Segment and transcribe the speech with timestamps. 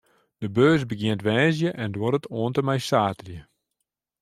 [0.41, 3.39] De beurs begjint woansdei en duorret oant en mei saterdei.